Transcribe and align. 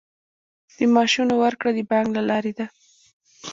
د 0.77 0.77
معاشونو 0.93 1.33
ورکړه 1.43 1.71
د 1.75 1.79
بانک 1.89 2.09
له 2.17 2.21
لارې 2.29 2.53
ده 2.57 2.65